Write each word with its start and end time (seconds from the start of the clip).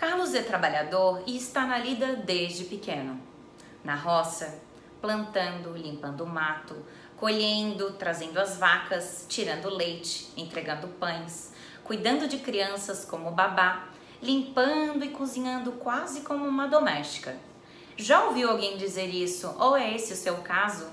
Carlos 0.00 0.34
é 0.34 0.40
trabalhador 0.40 1.22
e 1.26 1.36
está 1.36 1.66
na 1.66 1.76
lida 1.76 2.16
desde 2.16 2.64
pequeno. 2.64 3.20
Na 3.84 3.94
roça, 3.94 4.58
plantando, 4.98 5.76
limpando 5.76 6.24
o 6.24 6.26
mato, 6.26 6.74
colhendo, 7.18 7.92
trazendo 7.98 8.40
as 8.40 8.56
vacas, 8.56 9.26
tirando 9.28 9.68
leite, 9.68 10.32
entregando 10.38 10.88
pães, 10.88 11.52
cuidando 11.84 12.26
de 12.26 12.38
crianças 12.38 13.04
como 13.04 13.32
babá, 13.32 13.88
limpando 14.22 15.04
e 15.04 15.10
cozinhando 15.10 15.72
quase 15.72 16.22
como 16.22 16.48
uma 16.48 16.66
doméstica. 16.66 17.36
Já 17.94 18.24
ouviu 18.24 18.48
alguém 18.48 18.78
dizer 18.78 19.08
isso 19.08 19.54
ou 19.58 19.76
é 19.76 19.94
esse 19.94 20.14
o 20.14 20.16
seu 20.16 20.38
caso? 20.38 20.88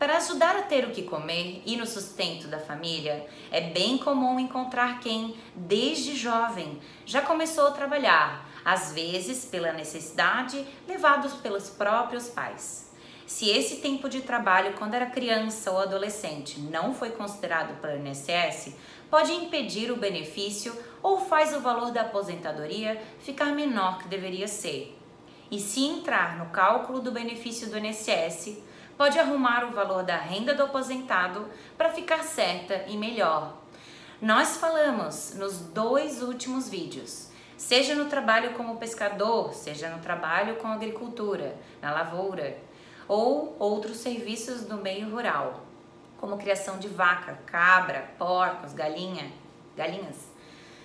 Para 0.00 0.16
ajudar 0.16 0.56
a 0.56 0.62
ter 0.62 0.86
o 0.86 0.92
que 0.92 1.02
comer 1.02 1.62
e 1.66 1.76
no 1.76 1.84
sustento 1.86 2.48
da 2.48 2.58
família, 2.58 3.26
é 3.50 3.60
bem 3.60 3.98
comum 3.98 4.40
encontrar 4.40 4.98
quem, 4.98 5.36
desde 5.54 6.16
jovem, 6.16 6.80
já 7.04 7.20
começou 7.20 7.66
a 7.66 7.72
trabalhar, 7.72 8.48
às 8.64 8.94
vezes 8.94 9.44
pela 9.44 9.74
necessidade, 9.74 10.66
levados 10.88 11.34
pelos 11.34 11.68
próprios 11.68 12.28
pais. 12.28 12.90
Se 13.26 13.50
esse 13.50 13.82
tempo 13.82 14.08
de 14.08 14.22
trabalho 14.22 14.72
quando 14.78 14.94
era 14.94 15.04
criança 15.04 15.70
ou 15.70 15.78
adolescente 15.78 16.58
não 16.58 16.94
foi 16.94 17.10
considerado 17.10 17.78
pelo 17.78 17.98
INSS, 17.98 18.74
pode 19.10 19.32
impedir 19.32 19.92
o 19.92 19.98
benefício 19.98 20.74
ou 21.02 21.20
faz 21.20 21.54
o 21.54 21.60
valor 21.60 21.90
da 21.90 22.00
aposentadoria 22.00 22.98
ficar 23.18 23.54
menor 23.54 23.98
que 23.98 24.08
deveria 24.08 24.48
ser. 24.48 24.96
E 25.50 25.60
se 25.60 25.84
entrar 25.84 26.38
no 26.38 26.46
cálculo 26.46 27.02
do 27.02 27.12
benefício 27.12 27.68
do 27.68 27.76
INSS, 27.76 28.69
pode 29.00 29.18
arrumar 29.18 29.64
o 29.64 29.70
valor 29.70 30.02
da 30.02 30.18
renda 30.18 30.52
do 30.52 30.64
aposentado 30.64 31.48
para 31.74 31.88
ficar 31.88 32.22
certa 32.22 32.84
e 32.86 32.98
melhor. 32.98 33.56
Nós 34.20 34.58
falamos 34.58 35.32
nos 35.36 35.58
dois 35.58 36.22
últimos 36.22 36.68
vídeos, 36.68 37.30
seja 37.56 37.94
no 37.94 38.10
trabalho 38.10 38.52
como 38.52 38.76
pescador, 38.76 39.54
seja 39.54 39.88
no 39.88 40.02
trabalho 40.02 40.56
com 40.56 40.68
agricultura, 40.68 41.56
na 41.80 41.90
lavoura, 41.90 42.58
ou 43.08 43.56
outros 43.58 43.96
serviços 43.96 44.66
do 44.66 44.76
meio 44.76 45.08
rural, 45.08 45.64
como 46.18 46.36
criação 46.36 46.78
de 46.78 46.88
vaca, 46.88 47.38
cabra, 47.46 48.06
porcos, 48.18 48.74
galinha, 48.74 49.32
galinhas. 49.78 50.28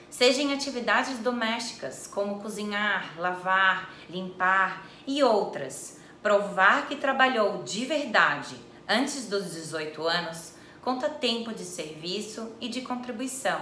Seja 0.10 0.42
em 0.42 0.54
atividades 0.54 1.20
domésticas, 1.20 2.08
como 2.08 2.42
cozinhar, 2.42 3.14
lavar, 3.20 3.94
limpar 4.10 4.86
e 5.06 5.22
outras 5.22 6.00
provar 6.26 6.88
que 6.88 6.96
trabalhou 6.96 7.62
de 7.62 7.86
verdade 7.86 8.56
antes 8.90 9.30
dos 9.30 9.54
18 9.54 10.08
anos 10.08 10.56
conta 10.82 11.08
tempo 11.08 11.54
de 11.54 11.64
serviço 11.64 12.52
e 12.60 12.68
de 12.68 12.82
contribuição 12.82 13.62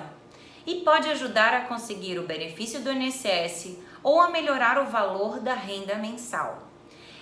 e 0.65 0.75
pode 0.75 1.09
ajudar 1.09 1.53
a 1.53 1.65
conseguir 1.65 2.17
o 2.17 2.25
benefício 2.25 2.79
do 2.79 2.89
INSS 2.89 3.79
ou 4.01 4.21
a 4.21 4.29
melhorar 4.29 4.81
o 4.81 4.89
valor 4.89 5.41
da 5.41 5.53
renda 5.53 5.95
mensal. 5.95 6.63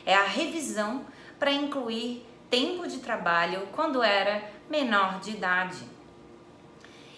É 0.05 0.13
a 0.13 0.25
revisão 0.25 1.03
para 1.39 1.51
incluir 1.51 2.23
tempo 2.47 2.87
de 2.87 2.99
trabalho 2.99 3.67
quando 3.71 4.03
era 4.03 4.47
menor 4.69 5.19
de 5.21 5.31
idade. 5.31 5.83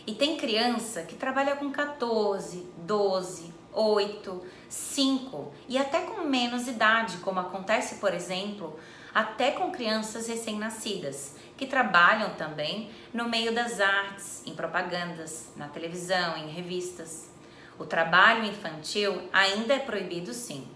E 0.08 0.16
tem 0.16 0.38
criança 0.38 1.02
que 1.02 1.18
trabalha 1.18 1.58
com 1.58 1.70
14, 1.70 2.72
12, 2.78 3.54
8, 3.74 4.44
5 4.70 5.54
e 5.68 5.78
até 5.78 6.02
com 6.02 6.22
menos 6.22 6.68
idade, 6.68 7.18
como 7.18 7.40
acontece, 7.40 7.96
por 7.96 8.14
exemplo, 8.14 8.80
até 9.14 9.52
com 9.52 9.72
crianças 9.72 10.28
recém-nascidas, 10.28 11.36
que 11.58 11.68
trabalham 11.68 12.36
também 12.36 12.90
no 13.14 13.30
meio 13.30 13.54
das 13.54 13.80
artes, 13.80 14.44
em 14.46 14.56
propagandas, 14.56 15.50
na 15.56 15.68
televisão, 15.68 16.36
em 16.38 16.50
revistas. 16.50 17.30
O 17.78 17.86
trabalho 17.86 18.46
infantil 18.46 19.22
ainda 19.32 19.74
é 19.74 19.80
proibido 19.80 20.34
sim, 20.34 20.68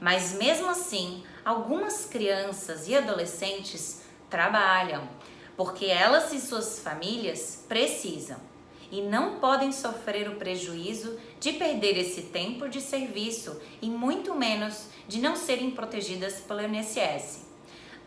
mas 0.00 0.32
mesmo 0.34 0.70
assim, 0.70 1.22
algumas 1.44 2.06
crianças 2.06 2.88
e 2.88 2.96
adolescentes 2.96 4.02
trabalham, 4.28 5.08
porque 5.56 5.86
elas 5.86 6.32
e 6.32 6.40
suas 6.40 6.78
famílias 6.78 7.64
precisam 7.68 8.51
e 8.92 9.00
não 9.00 9.40
podem 9.40 9.72
sofrer 9.72 10.28
o 10.28 10.36
prejuízo 10.36 11.18
de 11.40 11.54
perder 11.54 11.96
esse 11.96 12.24
tempo 12.24 12.68
de 12.68 12.78
serviço 12.78 13.58
e 13.80 13.88
muito 13.88 14.34
menos 14.34 14.88
de 15.08 15.18
não 15.18 15.34
serem 15.34 15.70
protegidas 15.70 16.40
pelo 16.40 16.60
INSS. 16.60 17.46